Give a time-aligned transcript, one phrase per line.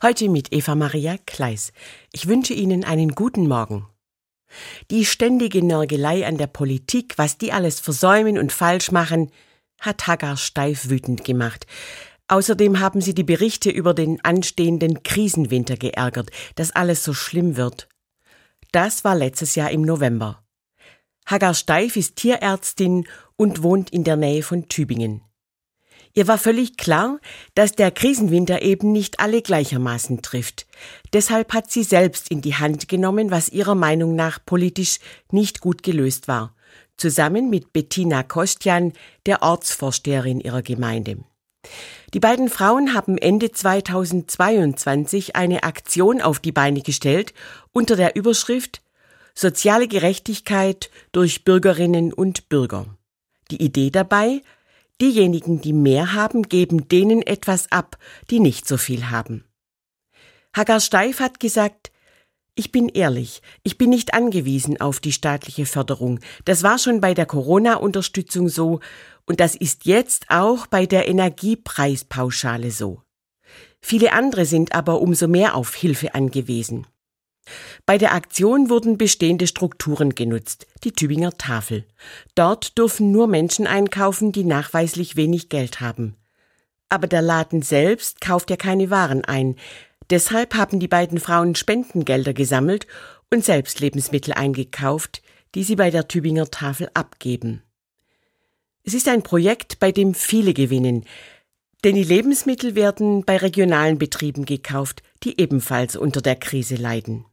[0.00, 1.72] Heute mit Eva Maria Kleis.
[2.12, 3.88] Ich wünsche Ihnen einen guten Morgen.
[4.92, 9.32] Die ständige Nörgelei an der Politik, was die alles versäumen und falsch machen,
[9.80, 11.66] hat Hagar steif wütend gemacht.
[12.28, 17.88] Außerdem haben sie die Berichte über den anstehenden Krisenwinter geärgert, dass alles so schlimm wird.
[18.70, 20.44] Das war letztes Jahr im November.
[21.26, 25.22] Hagar Steif ist Tierärztin und wohnt in der Nähe von Tübingen.
[26.14, 27.18] Ihr war völlig klar,
[27.54, 30.66] dass der Krisenwinter eben nicht alle gleichermaßen trifft.
[31.12, 34.98] Deshalb hat sie selbst in die Hand genommen, was ihrer Meinung nach politisch
[35.30, 36.54] nicht gut gelöst war,
[36.96, 38.92] zusammen mit Bettina Kostjan,
[39.26, 41.18] der Ortsvorsteherin ihrer Gemeinde.
[42.14, 47.34] Die beiden Frauen haben Ende 2022 eine Aktion auf die Beine gestellt
[47.72, 48.82] unter der Überschrift
[49.34, 52.86] Soziale Gerechtigkeit durch Bürgerinnen und Bürger.
[53.52, 54.42] Die Idee dabei,
[55.00, 57.98] Diejenigen, die mehr haben, geben denen etwas ab,
[58.30, 59.44] die nicht so viel haben.
[60.54, 61.92] Hagar Steif hat gesagt,
[62.56, 66.18] ich bin ehrlich, ich bin nicht angewiesen auf die staatliche Förderung.
[66.44, 68.80] Das war schon bei der Corona-Unterstützung so
[69.26, 73.02] und das ist jetzt auch bei der Energiepreispauschale so.
[73.80, 76.88] Viele andere sind aber umso mehr auf Hilfe angewiesen.
[77.86, 81.84] Bei der Aktion wurden bestehende Strukturen genutzt, die Tübinger Tafel.
[82.34, 86.16] Dort dürfen nur Menschen einkaufen, die nachweislich wenig Geld haben.
[86.88, 89.56] Aber der Laden selbst kauft ja keine Waren ein.
[90.10, 92.86] Deshalb haben die beiden Frauen Spendengelder gesammelt
[93.30, 95.22] und selbst Lebensmittel eingekauft,
[95.54, 97.62] die sie bei der Tübinger Tafel abgeben.
[98.84, 101.04] Es ist ein Projekt, bei dem viele gewinnen,
[101.84, 107.24] denn die Lebensmittel werden bei regionalen Betrieben gekauft, die ebenfalls unter der Krise leiden.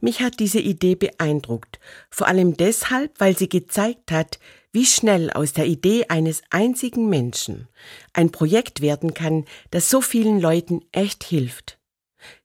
[0.00, 1.78] Mich hat diese Idee beeindruckt,
[2.10, 4.38] vor allem deshalb, weil sie gezeigt hat,
[4.72, 7.68] wie schnell aus der Idee eines einzigen Menschen
[8.12, 11.78] ein Projekt werden kann, das so vielen Leuten echt hilft.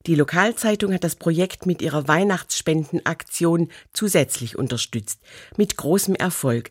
[0.06, 5.20] Die Lokalzeitung hat das Projekt mit ihrer Weihnachtsspendenaktion zusätzlich unterstützt,
[5.56, 6.70] mit großem Erfolg.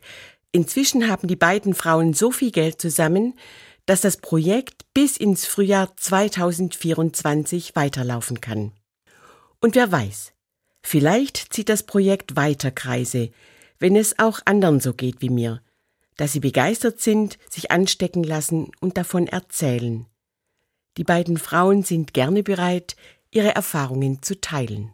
[0.52, 3.34] Inzwischen haben die beiden Frauen so viel Geld zusammen,
[3.86, 8.72] dass das Projekt bis ins Frühjahr 2024 weiterlaufen kann.
[9.60, 10.32] Und wer weiß,
[10.82, 13.30] vielleicht zieht das Projekt weiter Kreise,
[13.78, 15.62] wenn es auch anderen so geht wie mir,
[16.16, 20.06] dass sie begeistert sind, sich anstecken lassen und davon erzählen.
[20.96, 22.96] Die beiden Frauen sind gerne bereit,
[23.30, 24.92] ihre Erfahrungen zu teilen.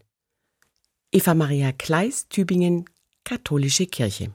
[1.13, 2.85] Eva Maria Kleis, Tübingen,
[3.25, 4.33] Katholische Kirche.